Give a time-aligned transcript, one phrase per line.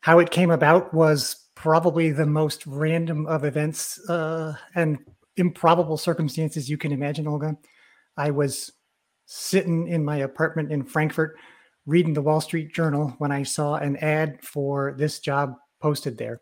[0.00, 4.98] How it came about was probably the most random of events uh, and
[5.36, 7.56] improbable circumstances you can imagine, Olga.
[8.16, 8.72] I was
[9.26, 11.36] sitting in my apartment in Frankfurt
[11.86, 16.40] reading the Wall Street Journal when I saw an ad for this job posted there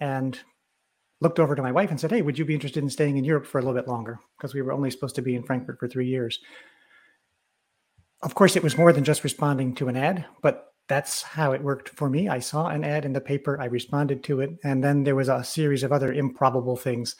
[0.00, 0.38] and
[1.20, 3.24] looked over to my wife and said, Hey, would you be interested in staying in
[3.24, 4.18] Europe for a little bit longer?
[4.36, 6.38] Because we were only supposed to be in Frankfurt for three years.
[8.22, 11.62] Of course, it was more than just responding to an ad, but that's how it
[11.62, 12.28] worked for me.
[12.28, 15.28] I saw an ad in the paper, I responded to it, and then there was
[15.28, 17.16] a series of other improbable things.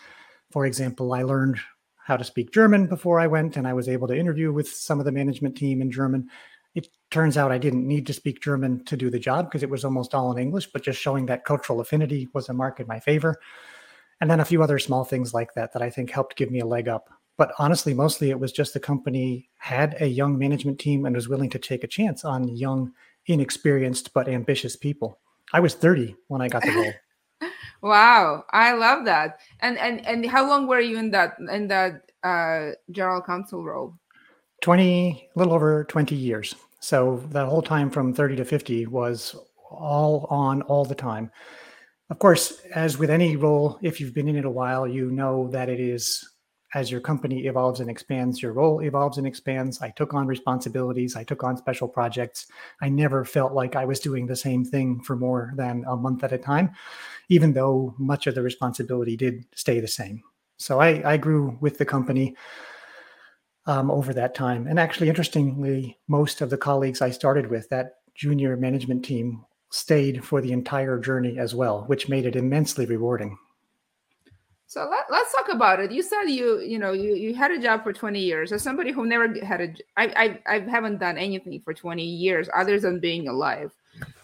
[0.51, 1.59] For example, I learned
[1.97, 4.99] how to speak German before I went, and I was able to interview with some
[4.99, 6.29] of the management team in German.
[6.75, 9.71] It turns out I didn't need to speak German to do the job because it
[9.71, 12.87] was almost all in English, but just showing that cultural affinity was a mark in
[12.87, 13.41] my favor.
[14.21, 16.61] And then a few other small things like that that I think helped give me
[16.61, 17.09] a leg up.
[17.37, 21.29] But honestly, mostly it was just the company had a young management team and was
[21.29, 22.93] willing to take a chance on young,
[23.27, 25.19] inexperienced, but ambitious people.
[25.53, 26.93] I was 30 when I got the role.
[27.83, 29.41] Wow, I love that.
[29.61, 33.99] And and and how long were you in that in that uh, general counsel role?
[34.63, 36.55] 20 a little over 20 years.
[36.81, 39.37] So that whole time from 30 to 50 was
[39.71, 41.31] all on all the time.
[42.09, 45.49] Of course, as with any role, if you've been in it a while, you know
[45.49, 46.27] that it is
[46.75, 49.81] as your company evolves and expands, your role evolves and expands.
[49.81, 52.47] I took on responsibilities, I took on special projects.
[52.83, 56.25] I never felt like I was doing the same thing for more than a month
[56.25, 56.73] at a time,
[57.29, 60.23] even though much of the responsibility did stay the same.
[60.57, 62.37] So I, I grew with the company
[63.67, 64.67] um, over that time.
[64.67, 70.25] And actually, interestingly, most of the colleagues I started with, that junior management team, stayed
[70.25, 73.37] for the entire journey as well, which made it immensely rewarding.
[74.75, 75.93] So let, us talk about it.
[75.93, 78.51] You said you you know you, you had a job for 20 years.
[78.51, 82.49] As somebody who never had a I, I I haven't done anything for 20 years
[82.53, 83.71] other than being alive.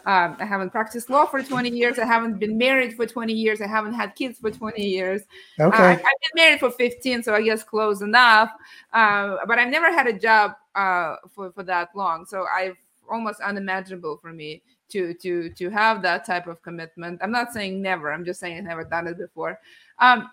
[0.06, 2.00] Um, I haven't practiced law for 20 years.
[2.00, 3.60] I haven't been married for 20 years.
[3.60, 5.22] I haven't had kids for 20 years.
[5.60, 5.76] Okay.
[5.76, 8.50] Uh, I've been married for 15, so I guess close enough.
[8.92, 12.26] Uh, but I've never had a job uh, for, for that long.
[12.26, 12.76] So I've
[13.08, 17.20] almost unimaginable for me to to to have that type of commitment.
[17.22, 18.12] I'm not saying never.
[18.12, 19.60] I'm just saying I've never done it before.
[20.00, 20.28] Um,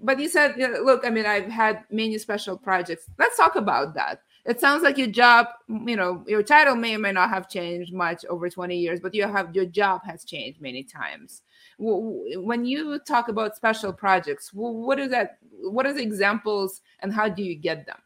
[0.00, 3.06] but you said, look, I mean, I've had many special projects.
[3.18, 4.22] Let's talk about that.
[4.44, 7.92] It sounds like your job, you know, your title may or may not have changed
[7.92, 11.42] much over 20 years, but you have your job has changed many times.
[11.78, 15.38] When you talk about special projects, what is that?
[15.60, 17.98] What are the examples, and how do you get them?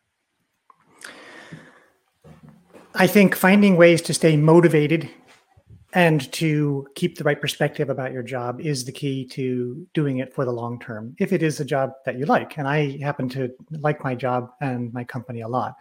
[2.94, 5.08] I think finding ways to stay motivated
[5.94, 10.32] and to keep the right perspective about your job is the key to doing it
[10.32, 12.56] for the long term if it is a job that you like.
[12.56, 15.76] And i happen to like my job and my company a lot.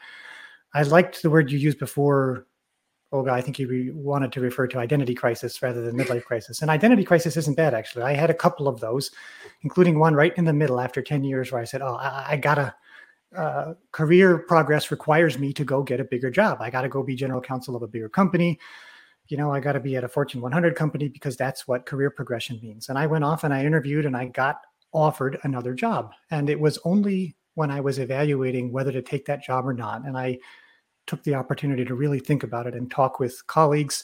[0.74, 2.46] I liked the word you used before
[3.14, 3.32] olga.
[3.32, 6.62] I think you re- wanted to refer to identity crisis rather than midlife crisis.
[6.62, 8.04] And identity crisis isn't bad actually.
[8.04, 9.12] I had a couple of those
[9.62, 12.38] including one right in the middle after 10 years where i said oh i, I
[12.38, 12.74] gotta
[13.36, 16.58] uh, career progress requires me to go get a bigger job.
[16.60, 18.60] I gotta go be general counsel of a bigger company
[19.28, 22.10] you know, I got to be at a Fortune 100 company because that's what career
[22.10, 22.90] progression means.
[22.90, 24.62] And I went off and I interviewed and I got
[24.94, 26.12] offered another job.
[26.30, 30.06] And it was only when I was evaluating whether to take that job or not.
[30.06, 30.40] And I
[31.08, 34.04] took the opportunity to really think about it and talk with colleagues,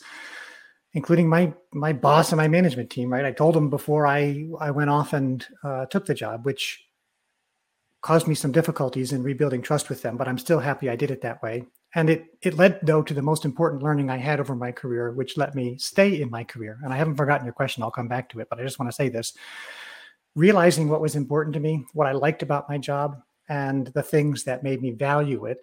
[0.93, 3.11] including my my boss and my management team.
[3.11, 6.83] Right, I told them before I I went off and uh, took the job, which
[8.01, 10.17] caused me some difficulties in rebuilding trust with them.
[10.17, 11.65] But I'm still happy I did it that way.
[11.95, 15.11] And it it led though to the most important learning I had over my career,
[15.11, 16.79] which let me stay in my career.
[16.83, 17.81] And I haven't forgotten your question.
[17.81, 19.33] I'll come back to it, but I just want to say this.
[20.35, 24.43] Realizing what was important to me, what I liked about my job, and the things
[24.43, 25.59] that made me value it.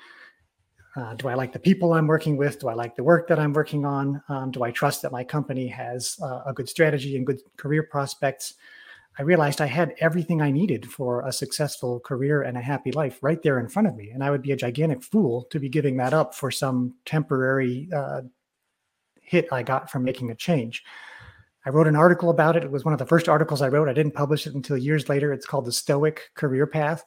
[0.97, 2.61] Uh, do I like the people I'm working with?
[2.61, 4.23] Do I like the work that I'm working on?
[4.29, 7.83] Um, do I trust that my company has uh, a good strategy and good career
[7.83, 8.55] prospects?
[9.19, 13.19] I realized I had everything I needed for a successful career and a happy life
[13.23, 14.11] right there in front of me.
[14.11, 17.89] And I would be a gigantic fool to be giving that up for some temporary
[17.95, 18.23] uh,
[19.21, 20.83] hit I got from making a change.
[21.65, 22.65] I wrote an article about it.
[22.65, 23.89] It was one of the first articles I wrote.
[23.89, 25.33] I didn't publish it until years later.
[25.33, 27.05] It's called The Stoic Career Path.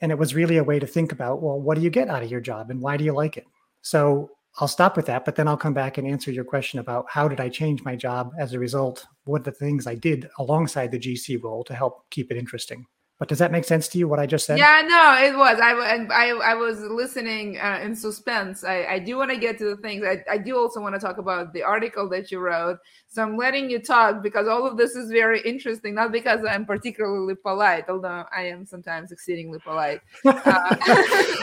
[0.00, 2.22] And it was really a way to think about well, what do you get out
[2.22, 3.46] of your job and why do you like it?
[3.82, 4.30] So
[4.60, 7.28] I'll stop with that, but then I'll come back and answer your question about how
[7.28, 9.06] did I change my job as a result?
[9.24, 12.84] What the things I did alongside the GC role to help keep it interesting.
[13.18, 14.08] But does that make sense to you?
[14.08, 14.58] What I just said?
[14.58, 15.58] Yeah, no, it was.
[15.60, 15.72] I
[16.10, 18.64] I I was listening uh, in suspense.
[18.64, 20.04] I, I do want to get to the things.
[20.06, 22.78] I, I do also want to talk about the article that you wrote.
[23.08, 25.94] So I'm letting you talk because all of this is very interesting.
[25.94, 30.00] Not because I'm particularly polite, although I am sometimes exceedingly polite.
[30.24, 30.76] Uh,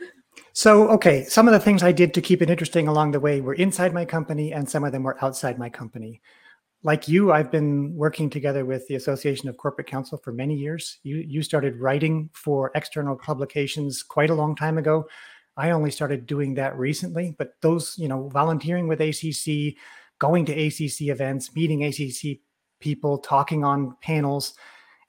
[0.56, 3.40] So, okay, some of the things I did to keep it interesting along the way
[3.40, 6.22] were inside my company and some of them were outside my company.
[6.84, 10.98] like you, I've been working together with the Association of Corporate Counsel for many years.
[11.02, 15.06] You you started writing for external publications quite a long time ago.
[15.56, 19.76] I only started doing that recently, but those, you know, volunteering with ACC,
[20.18, 22.40] going to ACC events, meeting ACC
[22.80, 24.54] people, talking on panels,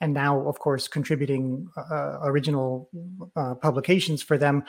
[0.02, 2.90] and now, of course, contributing uh, original
[3.36, 4.64] uh, publications for them.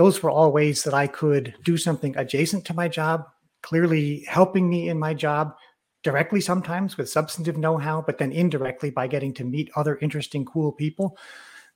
[0.00, 3.26] Those were all ways that I could do something adjacent to my job,
[3.62, 5.54] clearly helping me in my job
[6.02, 10.46] directly sometimes with substantive know how, but then indirectly by getting to meet other interesting,
[10.46, 11.18] cool people.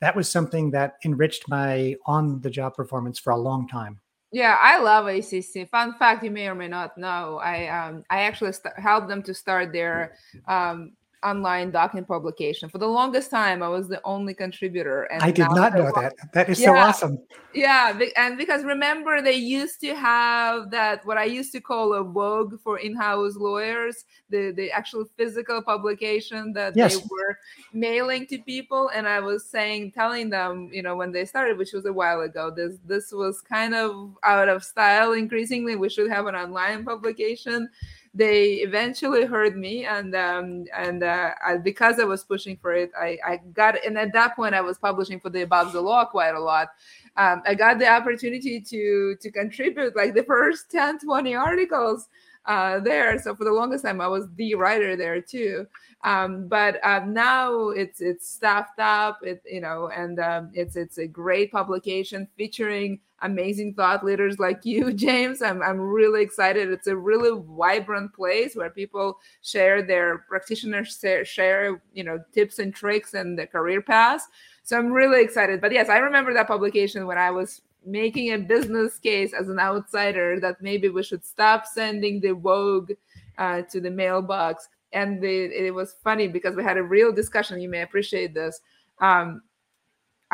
[0.00, 4.00] That was something that enriched my on the job performance for a long time.
[4.32, 5.68] Yeah, I love ACC.
[5.68, 9.22] Fun fact, you may or may not know, I um, I actually st- helped them
[9.24, 10.14] to start their
[10.48, 10.94] um,
[11.24, 12.68] online document publication.
[12.68, 15.04] For the longest time, I was the only contributor.
[15.04, 16.14] And I did not know that.
[16.32, 17.18] That is yeah, so awesome.
[17.54, 22.02] Yeah, and because remember they used to have that what I used to call a
[22.02, 26.96] Vogue for in-house lawyers, the the actual physical publication that yes.
[26.96, 27.38] they were
[27.72, 28.90] mailing to people.
[28.94, 32.20] And I was saying, telling them, you know, when they started, which was a while
[32.20, 35.12] ago, this this was kind of out of style.
[35.12, 37.68] Increasingly, we should have an online publication
[38.14, 42.92] they eventually heard me and um, and uh, I, because I was pushing for it,
[42.98, 46.04] I, I got and at that point I was publishing for the Above the Law
[46.04, 46.68] quite a lot.
[47.16, 52.08] Um, I got the opportunity to to contribute like the first 10, 20 articles
[52.46, 53.18] uh, there.
[53.18, 55.66] So for the longest time, I was the writer there too.
[56.02, 60.98] Um, but um, now it's it's staffed up, it you know, and um, it's it's
[60.98, 65.42] a great publication featuring amazing thought leaders like you, James.
[65.42, 66.70] I'm I'm really excited.
[66.70, 72.72] It's a really vibrant place where people share their practitioners share, you know tips and
[72.72, 74.28] tricks and the career paths.
[74.62, 75.60] So I'm really excited.
[75.60, 79.58] But yes, I remember that publication when I was making a business case as an
[79.58, 82.92] outsider that maybe we should stop sending the Vogue
[83.36, 84.68] uh, to the mailbox.
[84.92, 87.60] And the, it was funny because we had a real discussion.
[87.60, 88.60] You may appreciate this.
[89.00, 89.42] Um,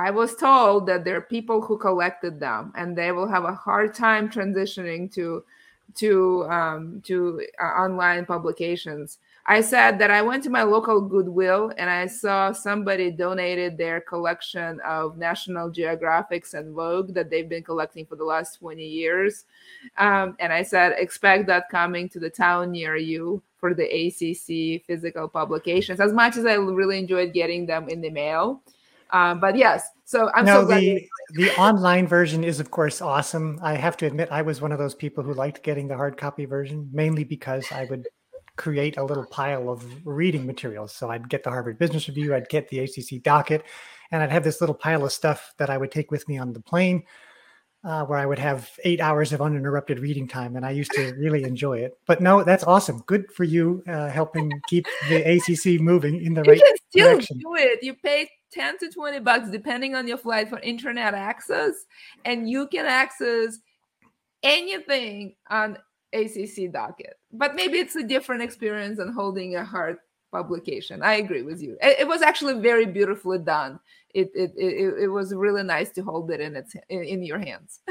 [0.01, 3.55] I was told that there are people who collected them, and they will have a
[3.55, 5.45] hard time transitioning to
[5.97, 9.19] to um, to uh, online publications.
[9.47, 14.01] I said that I went to my local Goodwill and I saw somebody donated their
[14.01, 19.47] collection of National Geographics and Vogue that they've been collecting for the last 20 years.
[19.97, 24.85] Um, and I said, expect that coming to the town near you for the ACC
[24.87, 28.63] physical publications, as much as I really enjoyed getting them in the mail.
[29.13, 30.81] Um, but yes, so I'm no, so glad.
[30.81, 33.61] The, the online version is, of course, awesome.
[33.63, 36.17] I have to admit, I was one of those people who liked getting the hard
[36.17, 38.09] copy version, mainly because I would
[38.57, 40.93] create a little pile of reading materials.
[40.93, 43.65] So I'd get the Harvard Business Review, I'd get the ACC docket,
[44.11, 46.53] and I'd have this little pile of stuff that I would take with me on
[46.53, 47.05] the plane.
[47.83, 51.15] Uh, where I would have eight hours of uninterrupted reading time, and I used to
[51.15, 51.97] really enjoy it.
[52.07, 53.03] But no, that's awesome.
[53.07, 57.13] Good for you, uh, helping keep the ACC moving in the you right can still
[57.13, 57.39] direction.
[57.39, 57.79] do it.
[57.83, 61.75] You pay 10 to 20 bucks depending on your flight for internet access,
[62.25, 63.59] and you can access
[64.43, 65.79] anything on
[66.13, 67.15] ACC docket.
[67.33, 69.99] But maybe it's a different experience than holding a hard
[70.33, 71.03] publication.
[71.03, 71.77] I agree with you.
[71.81, 73.81] It, it was actually very beautifully done.
[74.15, 77.39] It, it it it was really nice to hold it in its in, in your
[77.39, 77.81] hands.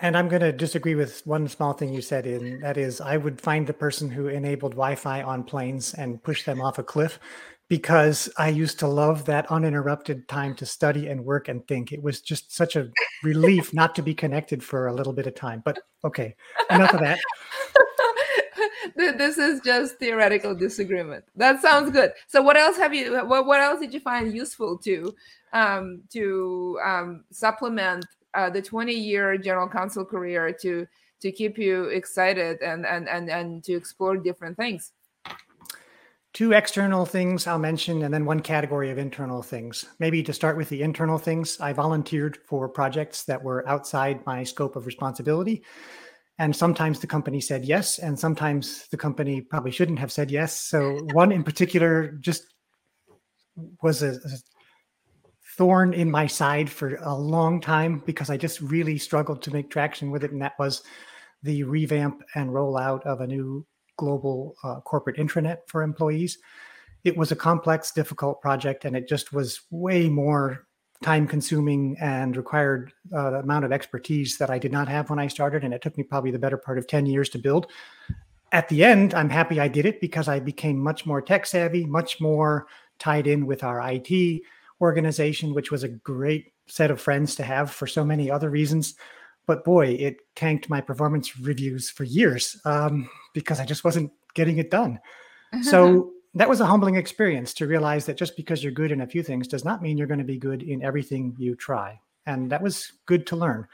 [0.00, 3.16] And I'm going to disagree with one small thing you said in that is I
[3.16, 7.18] would find the person who enabled Wi-Fi on planes and push them off a cliff
[7.68, 11.92] because I used to love that uninterrupted time to study and work and think.
[11.92, 12.90] It was just such a
[13.22, 15.62] relief not to be connected for a little bit of time.
[15.64, 16.34] But okay,
[16.70, 17.18] enough of that.
[18.96, 21.24] this is just theoretical disagreement.
[21.36, 22.12] That sounds good.
[22.26, 23.14] So, what else have you?
[23.26, 25.14] What, what else did you find useful to
[25.52, 30.86] um, to um, supplement uh, the twenty year general counsel career to
[31.20, 34.92] to keep you excited and and and and to explore different things?
[36.32, 39.84] Two external things I'll mention, and then one category of internal things.
[39.98, 44.44] Maybe to start with the internal things, I volunteered for projects that were outside my
[44.44, 45.64] scope of responsibility.
[46.38, 50.54] And sometimes the company said yes, and sometimes the company probably shouldn't have said yes.
[50.54, 52.44] So, one in particular just
[53.82, 54.38] was a, a
[55.56, 59.70] thorn in my side for a long time because I just really struggled to make
[59.70, 60.30] traction with it.
[60.30, 60.82] And that was
[61.42, 63.66] the revamp and rollout of a new
[63.98, 66.38] global uh, corporate intranet for employees.
[67.04, 70.66] It was a complex, difficult project, and it just was way more
[71.02, 75.18] time consuming and required uh, the amount of expertise that I did not have when
[75.18, 75.62] I started.
[75.62, 77.68] And it took me probably the better part of 10 years to build.
[78.50, 81.84] At the end, I'm happy I did it because I became much more tech savvy,
[81.84, 82.66] much more
[82.98, 84.42] tied in with our IT
[84.80, 88.94] organization, which was a great set of friends to have for so many other reasons
[89.48, 94.58] but boy, it tanked my performance reviews for years um, because I just wasn't getting
[94.58, 94.98] it done.
[95.62, 99.06] So that was a humbling experience to realize that just because you're good in a
[99.06, 102.00] few things does not mean you're going to be good in everything you try.
[102.26, 103.68] And that was good to learn.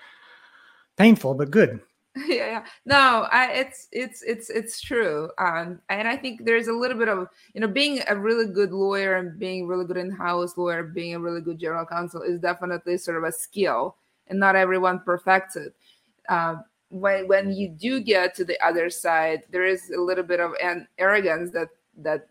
[0.99, 1.81] Painful, but good.
[2.29, 2.65] yeah, yeah.
[2.85, 5.31] No, I, it's it's it's it's true.
[5.39, 8.71] Um, and I think there's a little bit of you know being a really good
[8.71, 12.99] lawyer and being really good in-house lawyer, being a really good general counsel is definitely
[12.99, 13.97] sort of a skill,
[14.29, 15.75] and not everyone perfects it.
[16.29, 16.57] Uh,
[16.95, 20.53] when when you do get to the other side, there is a little bit of
[20.63, 22.29] an arrogance that that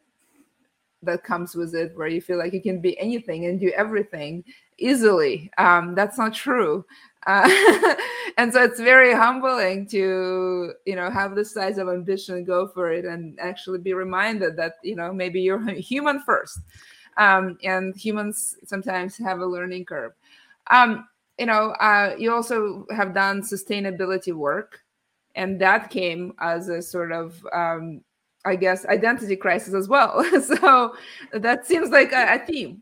[1.01, 4.43] that comes with it, where you feel like you can be anything and do everything
[4.77, 5.51] easily.
[5.57, 6.85] Um, that's not true.
[7.27, 7.43] Uh,
[8.37, 12.91] and so it's very humbling to you know have this size of ambition go for
[12.91, 16.59] it and actually be reminded that you know maybe you're human first
[17.17, 20.11] um, and humans sometimes have a learning curve
[20.71, 21.07] um,
[21.39, 24.79] you know uh, you also have done sustainability work
[25.35, 28.01] and that came as a sort of um,
[28.45, 30.95] i guess identity crisis as well so
[31.33, 32.81] that seems like a, a theme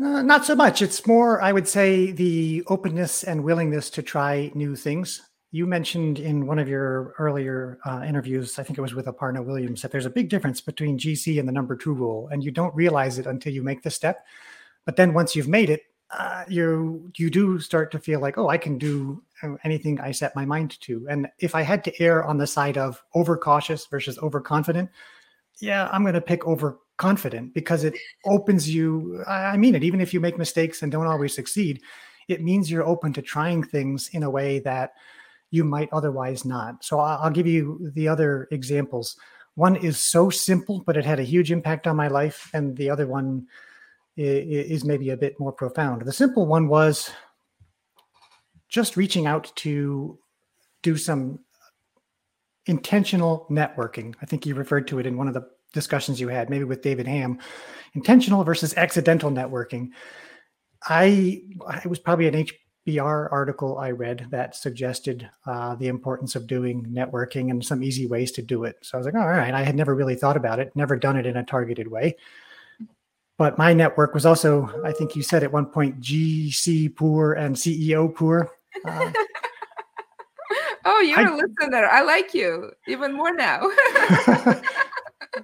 [0.00, 0.80] uh, not so much.
[0.80, 5.22] It's more, I would say, the openness and willingness to try new things.
[5.50, 9.44] You mentioned in one of your earlier uh, interviews, I think it was with Aparna
[9.44, 12.52] Williams, that there's a big difference between GC and the number two rule, and you
[12.52, 14.24] don't realize it until you make the step.
[14.84, 18.48] But then once you've made it, uh, you you do start to feel like, oh,
[18.48, 21.06] I can do uh, anything I set my mind to.
[21.08, 24.90] And if I had to err on the side of overcautious versus overconfident,
[25.60, 27.94] yeah, I'm going to pick over confident because it
[28.26, 31.80] opens you i mean it even if you make mistakes and don't always succeed
[32.26, 34.92] it means you're open to trying things in a way that
[35.50, 39.16] you might otherwise not so i'll give you the other examples
[39.54, 42.90] one is so simple but it had a huge impact on my life and the
[42.90, 43.46] other one
[44.18, 47.10] is maybe a bit more profound the simple one was
[48.68, 50.18] just reaching out to
[50.82, 51.38] do some
[52.66, 56.50] intentional networking i think you referred to it in one of the discussions you had,
[56.50, 57.38] maybe with David Ham,
[57.94, 59.90] intentional versus accidental networking.
[60.88, 61.42] I
[61.84, 62.46] it was probably an
[62.86, 68.06] HBR article I read that suggested uh, the importance of doing networking and some easy
[68.06, 68.76] ways to do it.
[68.82, 71.16] So I was like, all right, I had never really thought about it, never done
[71.16, 72.16] it in a targeted way.
[73.38, 77.54] But my network was also, I think you said at one point, GC poor and
[77.54, 78.50] CEO poor.
[78.84, 79.12] Uh,
[80.84, 81.86] oh, you're I, a listener.
[81.86, 83.60] I like you even more now.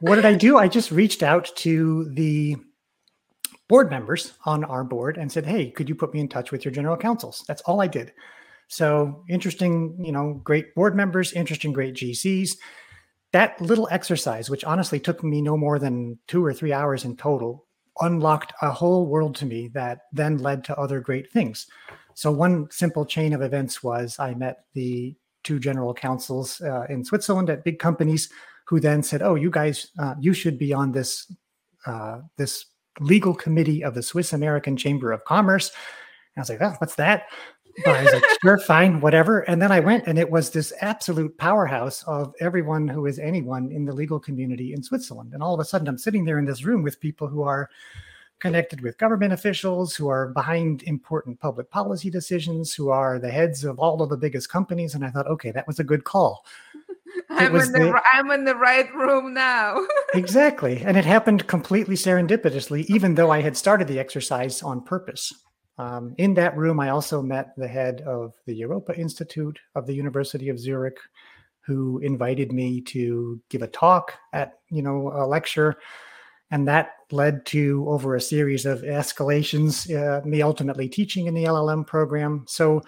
[0.01, 0.59] what did I do?
[0.59, 2.57] I just reached out to the
[3.69, 6.65] board members on our board and said, "Hey, could you put me in touch with
[6.65, 8.13] your general counsels?" That's all I did.
[8.67, 12.57] So interesting, you know, great board members, interesting, great GCs.
[13.33, 17.17] That little exercise, which honestly took me no more than two or three hours in
[17.17, 17.64] total,
[18.01, 21.67] unlocked a whole world to me that then led to other great things.
[22.15, 27.05] So one simple chain of events was I met the two general counsels uh, in
[27.05, 28.31] Switzerland at big companies
[28.67, 31.31] who then said, "Oh, you guys, uh, you should be on this
[31.87, 32.67] uh, this
[33.01, 35.71] legal committee of the Swiss American Chamber of Commerce."
[36.35, 37.25] And I was like, "Oh, what's that?"
[37.87, 41.37] I was like, "Sure, fine, whatever." And then I went, and it was this absolute
[41.39, 45.35] powerhouse of everyone who is anyone in the legal community in Switzerland.
[45.35, 47.69] And all of a sudden, I'm sitting there in this room with people who are
[48.45, 53.65] connected with government officials who are behind important public policy decisions, who are the heads
[53.65, 54.95] of all of the biggest companies.
[54.95, 56.45] And I thought, okay, that was a good call.
[57.31, 59.87] I'm in the, the, I'm in the right room now.
[60.15, 60.83] exactly.
[60.85, 65.33] And it happened completely serendipitously, even though I had started the exercise on purpose.
[65.79, 69.95] Um, in that room, I also met the head of the Europa Institute of the
[69.95, 70.99] University of Zurich,
[71.61, 75.77] who invited me to give a talk at, you know, a lecture.
[76.51, 81.45] And that led to over a series of escalations, uh, me ultimately teaching in the
[81.45, 82.45] LLM program.
[82.47, 82.83] So,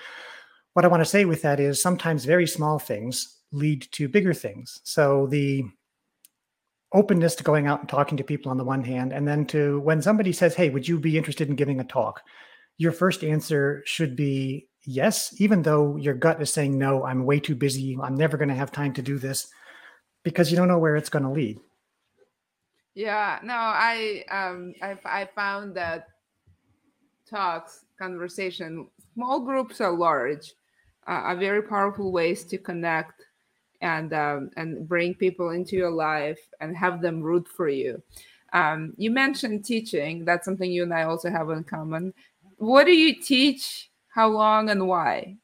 [0.74, 4.34] what I want to say with that is sometimes very small things lead to bigger
[4.34, 4.80] things.
[4.84, 5.64] So the
[6.92, 9.80] openness to going out and talking to people on the one hand, and then to
[9.80, 12.22] when somebody says, Hey, would you be interested in giving a talk?
[12.78, 17.40] Your first answer should be yes, even though your gut is saying, No, I'm way
[17.40, 17.96] too busy.
[18.02, 19.48] I'm never going to have time to do this
[20.22, 21.58] because you don't know where it's going to lead.
[22.94, 26.08] Yeah, no, I um I, I found that
[27.28, 30.54] talks, conversation, small groups are large,
[31.06, 33.22] uh, are very powerful ways to connect
[33.82, 38.02] and um, and bring people into your life and have them root for you.
[38.52, 40.24] Um, you mentioned teaching.
[40.24, 42.14] That's something you and I also have in common.
[42.56, 43.90] What do you teach?
[44.08, 45.36] How long and why?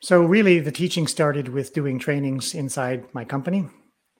[0.00, 3.68] So, really, the teaching started with doing trainings inside my company.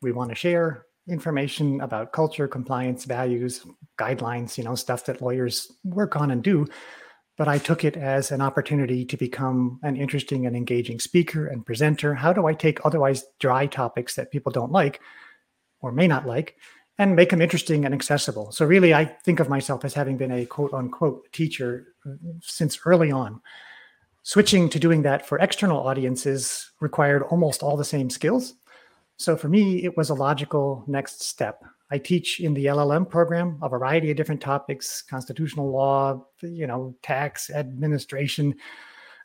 [0.01, 3.67] We want to share information about culture, compliance, values,
[3.99, 6.69] guidelines, you know, stuff that lawyers work on and do
[7.39, 11.65] but I took it as an opportunity to become an interesting and engaging speaker and
[11.65, 12.15] presenter.
[12.15, 15.01] How do I take otherwise dry topics that people don't like
[15.81, 16.57] or may not like
[17.03, 18.53] and make them interesting and accessible?
[18.53, 21.95] So, really, I think of myself as having been a quote unquote teacher
[22.41, 23.41] since early on.
[24.25, 28.55] Switching to doing that for external audiences required almost all the same skills.
[29.17, 31.65] So, for me, it was a logical next step.
[31.91, 36.95] I teach in the LLM program a variety of different topics constitutional law, you know,
[37.03, 38.55] tax, administration,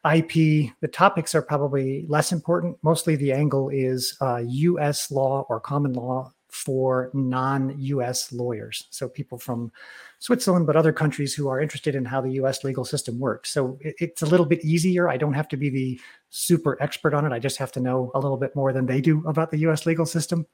[0.05, 0.71] IP.
[0.81, 2.77] The topics are probably less important.
[2.81, 8.87] Mostly the angle is uh, US law or common law for non US lawyers.
[8.89, 9.71] So people from
[10.19, 13.51] Switzerland, but other countries who are interested in how the US legal system works.
[13.51, 15.07] So it, it's a little bit easier.
[15.07, 15.99] I don't have to be the
[16.29, 17.31] super expert on it.
[17.31, 19.85] I just have to know a little bit more than they do about the US
[19.85, 20.47] legal system.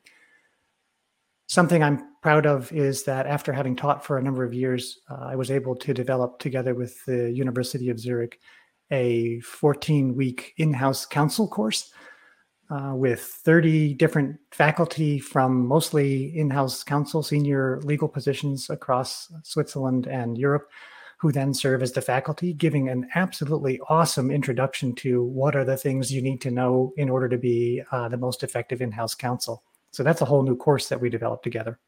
[1.48, 5.28] Something I'm proud of is that after having taught for a number of years, uh,
[5.30, 8.40] I was able to develop together with the University of Zurich
[8.92, 11.92] a 14 week in house counsel course
[12.70, 20.08] uh, with 30 different faculty from mostly in house counsel, senior legal positions across Switzerland
[20.08, 20.70] and Europe,
[21.18, 25.78] who then serve as the faculty, giving an absolutely awesome introduction to what are the
[25.78, 29.16] things you need to know in order to be uh, the most effective in house
[29.16, 29.64] counsel.
[29.92, 31.80] So that's a whole new course that we developed together.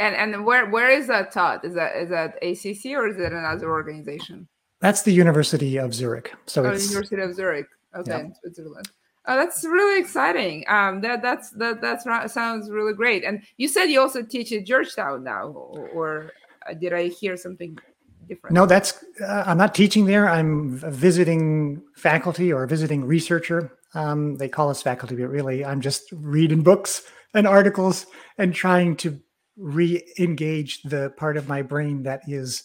[0.00, 1.64] And and where where is that taught?
[1.64, 4.46] Is that is that ACC or is it another organization?
[4.80, 6.32] That's the University of Zurich.
[6.46, 7.66] So oh, it's University of Zurich.
[7.96, 8.28] Okay, yeah.
[8.40, 8.88] Switzerland.
[9.28, 10.64] Oh, that's really exciting.
[10.68, 13.24] Um, that that's that that's sounds really great.
[13.24, 16.32] And you said you also teach at Georgetown now, or, or
[16.80, 17.78] did I hear something
[18.26, 18.54] different?
[18.54, 20.26] No, that's uh, I'm not teaching there.
[20.26, 23.70] I'm visiting faculty or visiting researcher.
[23.94, 27.02] Um, they call us faculty, but really, I'm just reading books
[27.34, 28.06] and articles
[28.38, 29.20] and trying to
[29.58, 32.62] re-engage the part of my brain that is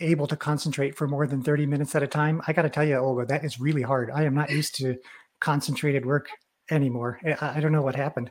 [0.00, 2.84] able to concentrate for more than 30 minutes at a time i got to tell
[2.84, 4.94] you olga that is really hard i am not used to
[5.40, 6.28] concentrated work
[6.70, 7.20] anymore.
[7.24, 8.30] I, I don't know what happened.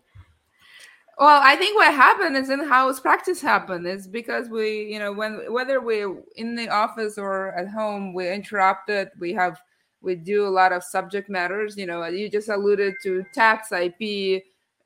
[1.18, 5.14] Well i think what happened is in house practice happened is because we you know
[5.14, 9.58] when whether we're in the office or at home we're interrupted we have
[10.02, 14.44] we do a lot of subject matters you know you just alluded to tax ip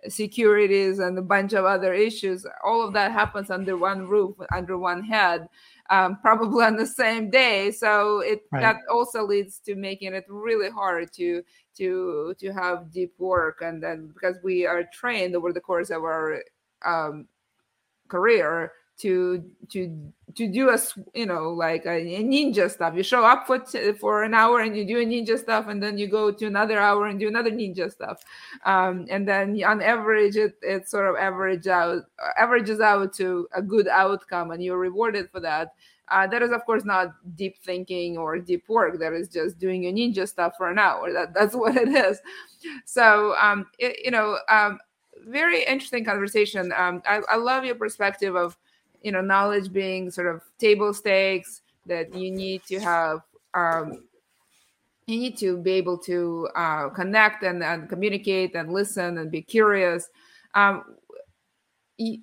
[0.08, 2.45] securities and a bunch of other issues.
[2.63, 5.47] All of that happens under one roof under one head
[5.89, 8.62] um, probably on the same day so it right.
[8.62, 11.43] that also leads to making it really hard to
[11.75, 16.04] to to have deep work and then because we are trained over the course of
[16.04, 16.43] our
[16.86, 17.28] um,
[18.08, 20.77] career to to to do a
[21.13, 22.93] you know like a, ninja stuff.
[22.95, 25.81] You show up for t- for an hour and you do a ninja stuff and
[25.81, 28.21] then you go to another hour and do another ninja stuff.
[28.65, 32.03] Um, and then on average it, it sort of average out
[32.38, 35.73] averages out to a good outcome and you're rewarded for that.
[36.09, 38.99] Uh, that is of course not deep thinking or deep work.
[38.99, 41.13] That is just doing a ninja stuff for an hour.
[41.13, 42.19] That, that's what it is.
[42.85, 44.79] So um, it, you know um,
[45.27, 46.73] very interesting conversation.
[46.75, 48.57] Um, I, I love your perspective of
[49.01, 53.19] you know knowledge being sort of table stakes that you need to have
[53.53, 54.03] um,
[55.09, 59.41] you need to be able to uh, connect and, and communicate and listen and be
[59.41, 60.07] curious.
[60.53, 60.83] Um,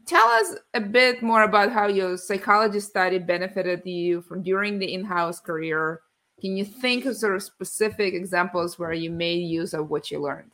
[0.07, 4.95] tell us a bit more about how your psychology study benefited you from during the
[4.95, 6.01] in-house career.
[6.41, 10.21] Can you think of sort of specific examples where you made use of what you
[10.21, 10.53] learned?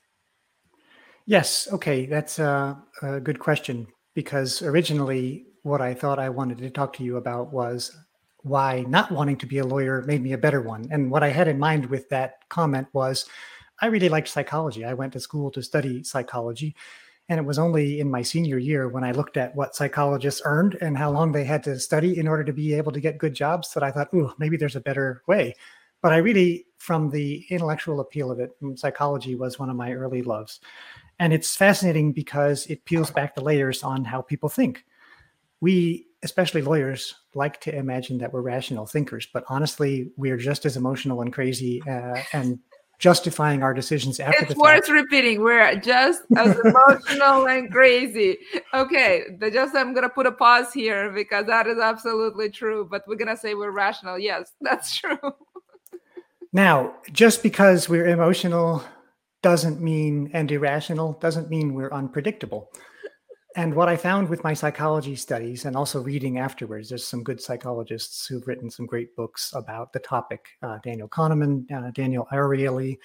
[1.26, 1.68] Yes.
[1.72, 2.06] Okay.
[2.06, 7.04] That's a, a good question because originally what I thought I wanted to talk to
[7.04, 7.96] you about was
[8.42, 10.88] why not wanting to be a lawyer made me a better one.
[10.90, 13.26] And what I had in mind with that comment was
[13.80, 14.84] I really liked psychology.
[14.84, 16.74] I went to school to study psychology.
[17.28, 20.76] And it was only in my senior year when I looked at what psychologists earned
[20.80, 23.32] and how long they had to study in order to be able to get good
[23.32, 25.54] jobs that I thought, ooh, maybe there's a better way.
[26.02, 29.92] But I really, from the intellectual appeal of it, mm, psychology was one of my
[29.92, 30.60] early loves.
[31.20, 34.84] And it's fascinating because it peels back the layers on how people think
[35.62, 40.76] we, especially lawyers, like to imagine that we're rational thinkers, but honestly, we're just as
[40.76, 42.58] emotional and crazy uh, and
[42.98, 45.40] justifying our decisions after it's worth repeating.
[45.40, 48.38] We're just as emotional and crazy.
[48.74, 53.02] Okay the just i'm gonna put a pause here because that is absolutely true but
[53.08, 54.18] we're gonna say we're rational.
[54.18, 55.18] Yes that's true.
[56.52, 58.84] Now just because we're emotional
[59.42, 62.70] doesn't mean and irrational doesn't mean we're unpredictable
[63.56, 67.40] and what I found with my psychology studies and also reading afterwards, there's some good
[67.40, 70.48] psychologists who've written some great books about the topic.
[70.62, 72.98] Uh, Daniel Kahneman, uh, Daniel Ariely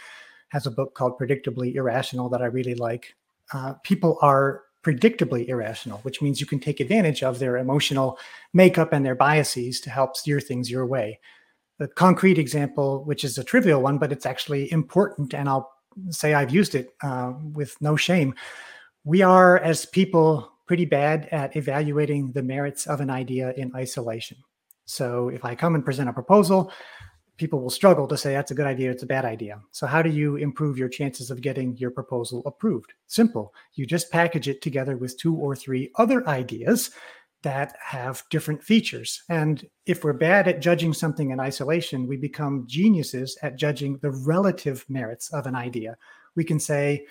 [0.49, 3.15] has a book called Predictably Irrational that I really like.
[3.53, 8.17] Uh, people are predictably irrational, which means you can take advantage of their emotional
[8.53, 11.19] makeup and their biases to help steer things your way.
[11.79, 15.71] the concrete example, which is a trivial one, but it's actually important, and I'll
[16.09, 18.33] say I've used it uh, with no shame.
[19.07, 24.37] We are, as people, pretty bad at evaluating the merits of an idea in isolation.
[24.83, 26.73] So if I come and present a proposal,
[27.37, 29.61] people will struggle to say that's a good idea, it's a bad idea.
[29.71, 32.91] So, how do you improve your chances of getting your proposal approved?
[33.05, 33.53] Simple.
[33.75, 36.91] You just package it together with two or three other ideas
[37.43, 39.23] that have different features.
[39.29, 44.11] And if we're bad at judging something in isolation, we become geniuses at judging the
[44.11, 45.95] relative merits of an idea.
[46.35, 47.05] We can say,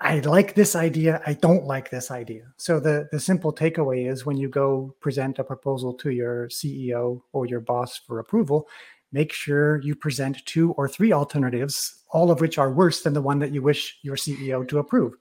[0.00, 2.44] I like this idea, I don't like this idea.
[2.56, 7.20] So the, the simple takeaway is when you go present a proposal to your CEO
[7.32, 8.68] or your boss for approval,
[9.10, 13.22] make sure you present two or three alternatives, all of which are worse than the
[13.22, 15.14] one that you wish your CEO to approve.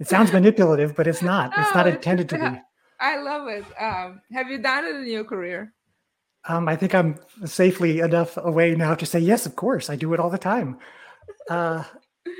[0.00, 1.52] It sounds manipulative, but it's not.
[1.58, 2.60] It's not intended to be.
[3.00, 3.64] I love it.
[3.80, 5.72] Um, have you done it in your career?
[6.48, 9.44] Um, I think I'm safely enough away now to say yes.
[9.44, 10.78] Of course, I do it all the time.
[11.50, 11.84] Uh,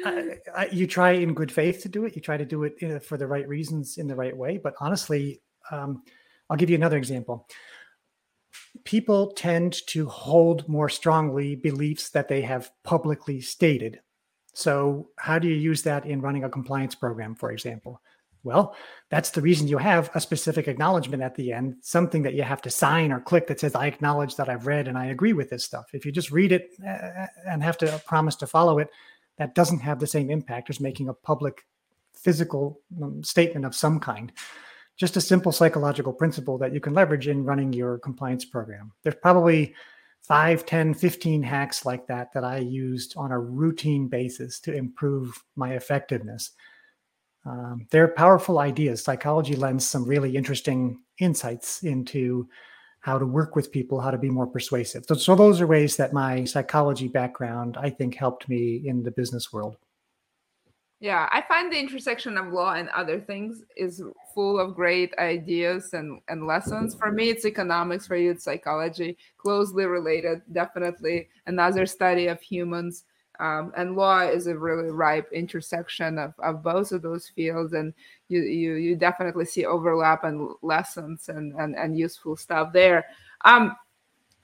[0.05, 2.17] I, I, you try in good faith to do it.
[2.17, 4.59] You try to do it in, for the right reasons in the right way.
[4.59, 6.03] But honestly, um,
[6.49, 7.47] I'll give you another example
[8.85, 14.01] people tend to hold more strongly beliefs that they have publicly stated.
[14.55, 18.01] So, how do you use that in running a compliance program, for example?
[18.45, 18.75] Well,
[19.11, 22.63] that's the reason you have a specific acknowledgement at the end, something that you have
[22.63, 25.51] to sign or click that says, I acknowledge that I've read and I agree with
[25.51, 25.87] this stuff.
[25.93, 28.89] If you just read it uh, and have to promise to follow it,
[29.39, 31.67] that doesn't have the same impact as making a public
[32.13, 34.33] physical um, statement of some kind
[34.99, 38.93] just a simple psychological principle that you can leverage in running your compliance program.
[39.03, 39.75] There's probably
[40.23, 45.43] 5, 10, 15 hacks like that that I used on a routine basis to improve
[45.55, 46.51] my effectiveness.
[47.47, 49.03] Um, they're powerful ideas.
[49.03, 52.49] Psychology lends some really interesting insights into
[53.09, 55.03] how to work with people, how to be more persuasive.
[55.09, 59.11] So, so those are ways that my psychology background, I think, helped me in the
[59.11, 59.77] business world.
[61.01, 64.03] Yeah, I find the intersection of law and other things is
[64.35, 66.97] full of great ideas and, and lessons.
[66.97, 68.07] For me, it's economics.
[68.07, 69.17] For you, it's psychology.
[69.39, 71.29] Closely related, definitely.
[71.47, 73.05] Another study of humans.
[73.41, 77.73] Um, and law is a really ripe intersection of, of both of those fields.
[77.73, 77.95] And
[78.29, 83.07] you, you, you definitely see overlap and lessons and, and, and useful stuff there.
[83.45, 83.77] Um,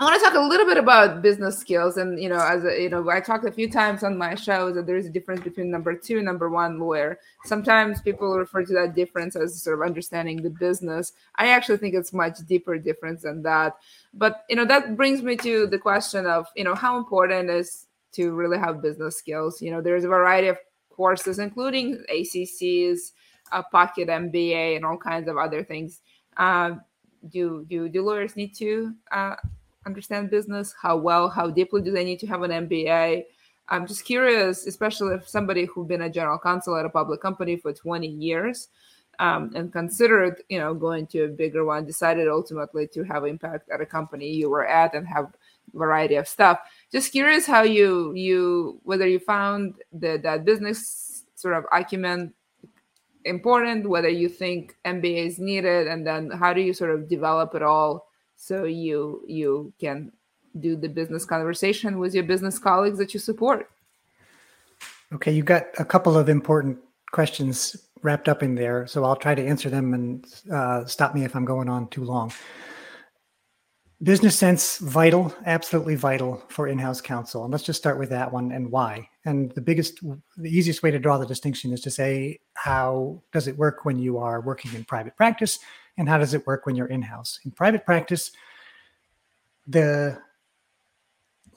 [0.00, 2.83] I want to talk a little bit about business skills, and you know, as a,
[2.83, 5.42] you know, I talked a few times on my show that there is a difference
[5.42, 7.20] between number two and number one lawyer.
[7.44, 11.12] Sometimes people refer to that difference as sort of understanding the business.
[11.37, 13.76] I actually think it's much deeper difference than that.
[14.12, 17.87] But you know, that brings me to the question of you know how important is
[18.14, 19.61] to really have business skills.
[19.61, 20.59] You know, there's a variety of
[20.90, 23.12] courses, including ACCs,
[23.53, 26.00] a pocket MBA, and all kinds of other things.
[26.37, 26.72] Uh,
[27.31, 29.37] do do do lawyers need to uh,
[29.87, 30.74] understand business?
[30.81, 33.24] How well, how deeply do they need to have an MBA?
[33.68, 37.57] I'm just curious, especially if somebody who's been a general counsel at a public company
[37.57, 38.68] for 20 years
[39.18, 43.70] um, and considered, you know, going to a bigger one, decided ultimately to have impact
[43.70, 45.33] at a company you were at and have
[45.72, 46.59] variety of stuff.
[46.94, 52.33] Just curious how you you whether you found that that business sort of acumen
[53.24, 57.57] important, whether you think MBA is needed, and then how do you sort of develop
[57.57, 60.12] it all so you you can
[60.61, 63.68] do the business conversation with your business colleagues that you support?
[65.12, 66.78] Okay you got a couple of important
[67.11, 71.24] questions wrapped up in there so i'll try to answer them and uh, stop me
[71.24, 72.30] if i'm going on too long
[74.04, 77.42] business sense vital absolutely vital for in-house counsel.
[77.42, 79.08] And let's just start with that one and why.
[79.24, 80.00] And the biggest
[80.36, 83.98] the easiest way to draw the distinction is to say how does it work when
[83.98, 85.58] you are working in private practice?
[85.96, 87.40] And how does it work when you're in-house?
[87.44, 88.30] In private practice
[89.66, 90.18] the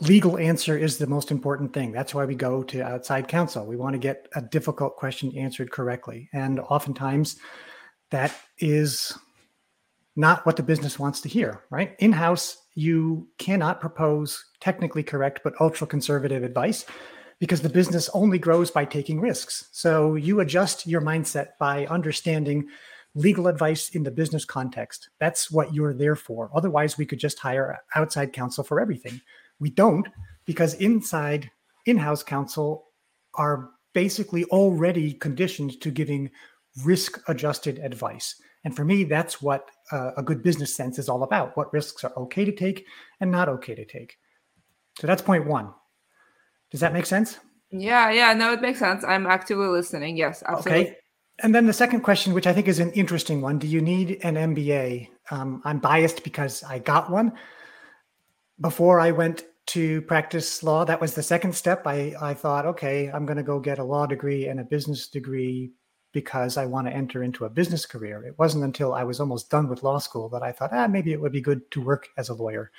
[0.02, 1.92] legal answer is the most important thing.
[1.92, 3.66] That's why we go to outside counsel.
[3.66, 6.30] We want to get a difficult question answered correctly.
[6.34, 7.38] And oftentimes
[8.12, 9.18] that is
[10.18, 15.54] not what the business wants to hear right in-house you cannot propose technically correct but
[15.62, 16.86] ultra conservative advice
[17.40, 22.68] because the business only grows by taking risks so you adjust your mindset by understanding
[23.18, 25.10] legal advice in the business context.
[25.20, 26.52] That's what you're there for.
[26.54, 29.20] Otherwise, we could just hire outside counsel for everything.
[29.60, 30.08] We don't
[30.46, 31.50] because inside
[31.88, 32.86] in-house counsel
[33.34, 36.30] are basically already conditioned to giving
[36.86, 38.40] risk adjusted advice.
[38.64, 41.56] And for me, that's what uh, a good business sense is all about.
[41.56, 42.86] What risks are okay to take
[43.20, 44.18] and not okay to take.
[45.00, 45.74] So that's point one.
[46.72, 47.40] Does that make sense?
[47.72, 49.04] Yeah, yeah, no, it makes sense.
[49.04, 50.18] I'm actively listening.
[50.18, 50.88] Yes, absolutely.
[50.88, 50.98] Okay.
[51.44, 54.20] And then the second question, which I think is an interesting one do you need
[54.24, 55.10] an MBA?
[55.30, 57.34] Um, I'm biased because I got one.
[58.60, 61.86] before I went to practice law, that was the second step.
[61.86, 65.10] I, I thought, okay, I'm going to go get a law degree and a business
[65.10, 65.74] degree
[66.12, 68.24] because I want to enter into a business career.
[68.24, 71.12] It wasn't until I was almost done with law school that I thought, ah, maybe
[71.12, 72.72] it would be good to work as a lawyer.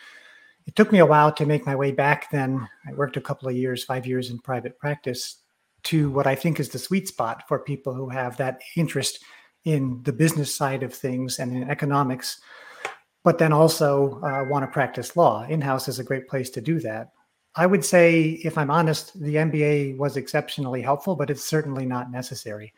[0.67, 2.69] It took me a while to make my way back then.
[2.87, 5.43] I worked a couple of years, five years in private practice,
[5.85, 9.25] to what I think is the sweet spot for people who have that interest
[9.65, 12.41] in the business side of things and in economics,
[13.25, 15.45] but then also uh, want to practice law.
[15.45, 17.13] In house is a great place to do that.
[17.55, 22.11] I would say, if I'm honest, the MBA was exceptionally helpful, but it's certainly not
[22.11, 22.73] necessary.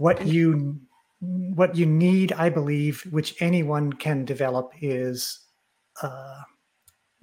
[0.00, 0.80] What you
[1.20, 5.40] what you need, I believe, which anyone can develop, is
[6.00, 6.40] uh,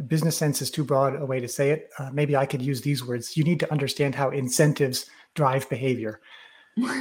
[0.06, 1.90] business sense is too broad a way to say it.
[1.98, 3.36] Uh, maybe I could use these words.
[3.36, 6.22] You need to understand how incentives drive behavior.
[6.78, 6.94] no,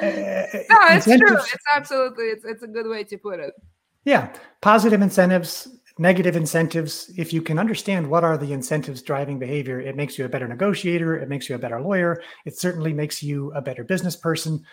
[0.00, 1.36] it's true.
[1.36, 3.52] It's absolutely it's it's a good way to put it.
[4.06, 7.10] Yeah, positive incentives, negative incentives.
[7.16, 10.48] If you can understand what are the incentives driving behavior, it makes you a better
[10.48, 11.16] negotiator.
[11.16, 12.22] It makes you a better lawyer.
[12.44, 14.64] It certainly makes you a better business person.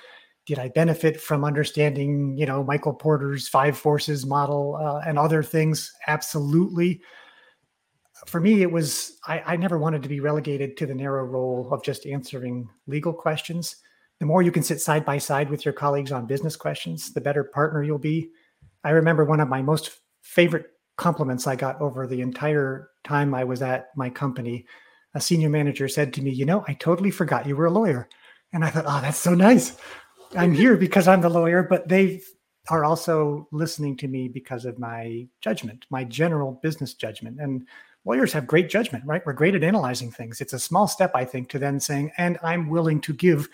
[0.46, 5.44] Did I benefit from understanding, you know, Michael Porter's five forces model uh, and other
[5.44, 5.92] things?
[6.08, 7.02] Absolutely
[8.28, 11.68] for me, it was I, I, never wanted to be relegated to the narrow role
[11.72, 13.76] of just answering legal questions
[14.20, 17.22] the more you can sit side by side with your colleagues on business questions, the
[17.22, 18.30] better partner you'll be.
[18.84, 23.44] I remember one of my most favorite compliments I got over the entire time I
[23.44, 24.66] was at my company.
[25.14, 28.10] A senior manager said to me, You know, I totally forgot you were a lawyer.
[28.54, 29.78] And I thought, Oh, that's so nice.
[30.36, 32.22] I'm here because I'm the lawyer, but they
[32.70, 37.40] are also listening to me because of my judgment, my general business judgment.
[37.40, 37.68] And
[38.06, 39.26] lawyers have great judgment, right?
[39.26, 40.42] We're great at analyzing things.
[40.42, 43.48] It's a small step, I think, to then saying, and I'm willing to give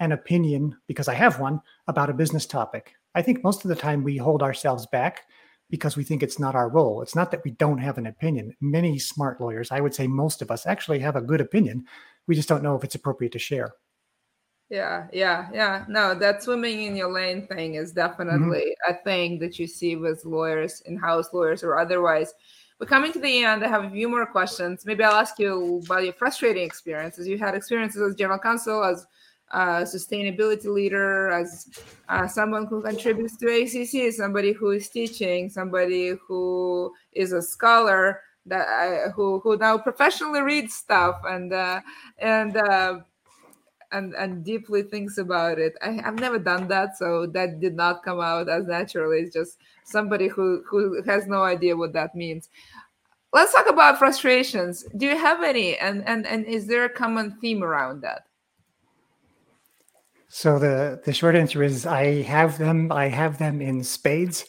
[0.00, 2.94] an opinion, because I have one, about a business topic.
[3.14, 5.24] I think most of the time we hold ourselves back
[5.70, 7.00] because we think it's not our role.
[7.00, 8.54] It's not that we don't have an opinion.
[8.60, 11.84] Many smart lawyers, I would say most of us, actually have a good opinion.
[12.26, 13.74] We just don't know if it's appropriate to share.
[14.68, 15.84] Yeah, yeah, yeah.
[15.88, 18.92] No, that swimming in your lane thing is definitely mm-hmm.
[18.92, 22.32] a thing that you see with lawyers, in house lawyers, or otherwise.
[22.78, 24.86] But coming to the end, I have a few more questions.
[24.86, 27.26] Maybe I'll ask you about your frustrating experiences.
[27.26, 29.06] You had experiences as general counsel, as
[29.50, 31.68] uh, sustainability leader, as
[32.08, 38.22] uh, someone who contributes to ACC, somebody who is teaching, somebody who is a scholar
[38.46, 41.80] that I, who who now professionally reads stuff and uh,
[42.18, 43.00] and uh,
[43.92, 45.74] and and deeply thinks about it.
[45.82, 49.18] I, have never done that, so that did not come out as naturally.
[49.18, 52.48] It's just somebody who who has no idea what that means.
[53.32, 54.84] Let's talk about frustrations.
[54.96, 55.76] Do you have any?
[55.78, 58.26] And and and is there a common theme around that?
[60.32, 62.92] So the the short answer is I have them.
[62.92, 64.46] I have them in spades.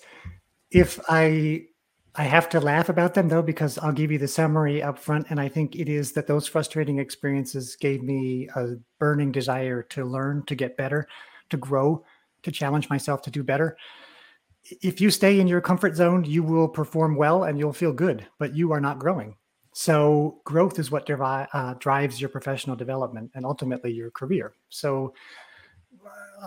[0.69, 1.63] If I
[2.13, 5.25] I have to laugh about them though because I'll give you the summary up front,
[5.31, 10.05] and I think it is that those frustrating experiences gave me a burning desire to
[10.05, 11.07] learn, to get better,
[11.49, 12.05] to grow,
[12.43, 13.75] to challenge myself to do better.
[14.83, 18.27] If you stay in your comfort zone, you will perform well and you'll feel good,
[18.37, 19.35] but you are not growing.
[19.73, 24.53] So growth is what uh, drives your professional development and ultimately your career.
[24.69, 25.13] So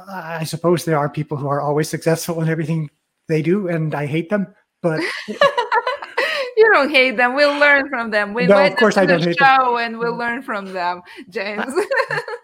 [0.08, 2.90] I suppose there are people who are always successful in everything
[3.28, 4.54] they do, and I hate them.
[4.82, 7.34] But you don't hate them.
[7.34, 8.34] We'll learn from them.
[8.34, 9.86] We no, of course I don't hate show, them.
[9.86, 11.72] and we'll learn from them, James.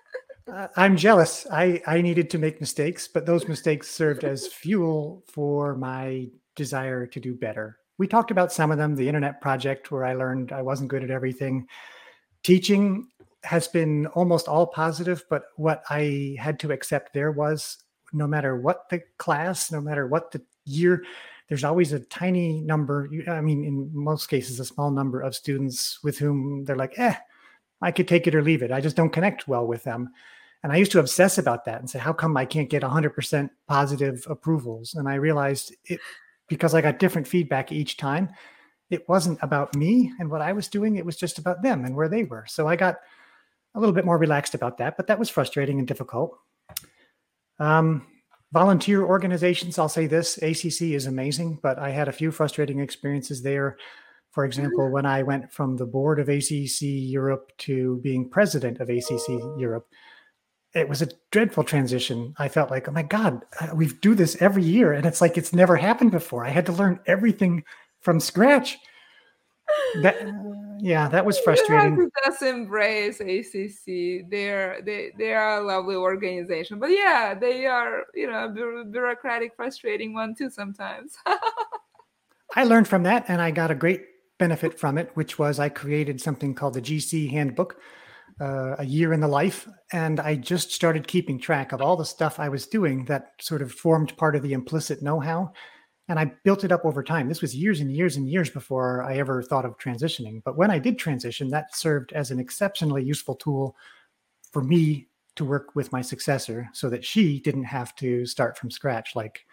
[0.77, 1.47] I'm jealous.
[1.51, 7.07] I I needed to make mistakes, but those mistakes served as fuel for my desire
[7.07, 7.79] to do better.
[7.99, 8.97] We talked about some of them.
[8.97, 11.67] The internet project, where I learned I wasn't good at everything.
[12.43, 13.07] Teaching
[13.43, 17.79] has been almost all positive, but what I had to accept there was
[18.13, 21.05] no matter what the class, no matter what the year,
[21.49, 23.09] there's always a tiny number.
[23.29, 27.17] I mean, in most cases, a small number of students with whom they're like, eh,
[27.83, 28.71] I could take it or leave it.
[28.71, 30.11] I just don't connect well with them.
[30.63, 33.51] And I used to obsess about that and say, how come I can't get 100%
[33.67, 34.95] positive approvals?
[34.95, 35.99] And I realized it
[36.49, 38.29] because I got different feedback each time.
[38.91, 40.97] It wasn't about me and what I was doing.
[40.97, 42.45] It was just about them and where they were.
[42.47, 42.97] So I got
[43.75, 46.37] a little bit more relaxed about that, but that was frustrating and difficult.
[47.59, 48.07] Um,
[48.53, 53.43] volunteer organizations, I'll say this ACC is amazing, but I had a few frustrating experiences
[53.43, 53.77] there.
[54.33, 58.89] For example, when I went from the board of ACC Europe to being president of
[58.89, 59.29] ACC
[59.59, 59.89] Europe,
[60.73, 62.33] it was a dreadful transition.
[62.39, 64.93] I felt like, oh my God, uh, we do this every year.
[64.93, 66.45] And it's like it's never happened before.
[66.45, 67.65] I had to learn everything
[68.03, 68.79] from scratch.
[70.03, 70.17] That,
[70.81, 71.97] yeah, that was frustrating.
[71.97, 74.31] You have to just embrace ACC.
[74.31, 78.49] They're they they are a lovely organization, but yeah, they are you know
[78.91, 81.17] bureaucratic, frustrating one too sometimes.
[82.57, 84.03] I learned from that and I got a great
[84.39, 87.77] benefit from it, which was I created something called the GC Handbook,
[88.41, 89.69] uh, a year in the life.
[89.93, 93.63] And I just started keeping track of all the stuff I was doing that sort
[93.63, 95.53] of formed part of the implicit know how.
[96.11, 97.29] And I built it up over time.
[97.29, 100.43] This was years and years and years before I ever thought of transitioning.
[100.45, 103.77] But when I did transition, that served as an exceptionally useful tool
[104.51, 108.73] for me to work with my successor so that she didn't have to start from
[108.73, 109.47] scratch like,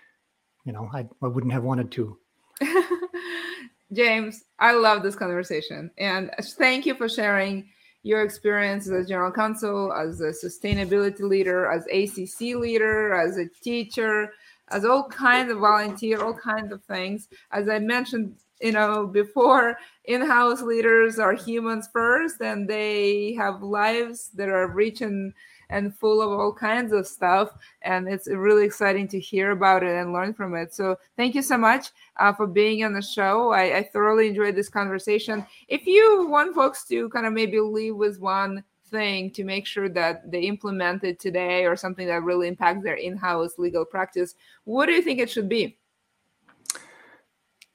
[0.66, 2.18] you know, I, I wouldn't have wanted to.
[3.94, 5.92] James, I love this conversation.
[6.00, 7.70] And thank you for sharing
[8.02, 14.32] your experience as general counsel, as a sustainability leader, as ACC leader, as a teacher,
[14.70, 17.28] as all kinds of volunteer, all kinds of things.
[17.52, 24.30] As I mentioned, you know, before, in-house leaders are humans first, and they have lives
[24.36, 25.34] that are rich and
[25.70, 27.50] and full of all kinds of stuff.
[27.82, 30.74] And it's really exciting to hear about it and learn from it.
[30.74, 33.52] So thank you so much uh, for being on the show.
[33.52, 35.46] I, I thoroughly enjoyed this conversation.
[35.68, 39.90] If you want folks to kind of maybe leave with one thing to make sure
[39.90, 44.86] that they implement it today or something that really impacts their in-house legal practice what
[44.86, 45.78] do you think it should be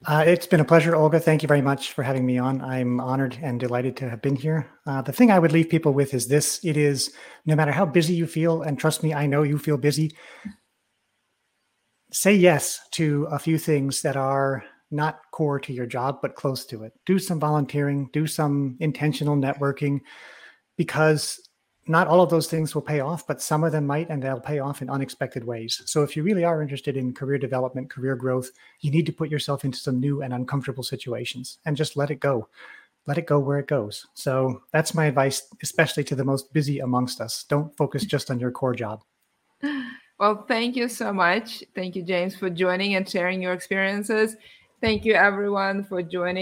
[0.05, 1.21] uh, it's been a pleasure, Olga.
[1.21, 2.61] Thank you very much for having me on.
[2.61, 4.69] I'm honored and delighted to have been here.
[4.85, 7.13] Uh, the thing I would leave people with is this it is
[7.47, 10.17] no matter how busy you feel, and trust me, I know you feel busy,
[12.13, 16.67] say yes to a few things that are not core to your job, but close
[16.67, 16.93] to it.
[17.07, 20.01] Do some volunteering, do some intentional networking,
[20.77, 21.49] because
[21.87, 24.41] not all of those things will pay off, but some of them might, and they'll
[24.41, 25.83] pay off in unexpected ways.
[25.87, 29.31] So, if you really are interested in career development, career growth, you need to put
[29.31, 32.49] yourself into some new and uncomfortable situations and just let it go.
[33.07, 34.07] Let it go where it goes.
[34.15, 37.45] So, that's my advice, especially to the most busy amongst us.
[37.49, 39.03] Don't focus just on your core job.
[40.23, 41.65] Well, thank you so much.
[41.75, 44.37] Thank you, James, for joining and sharing your experiences.
[44.81, 46.41] Thank you, everyone, for joining.